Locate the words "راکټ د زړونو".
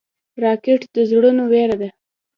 0.43-1.43